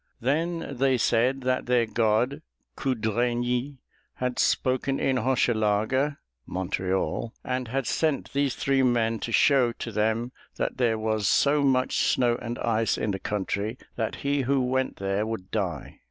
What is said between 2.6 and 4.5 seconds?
Cudraigny had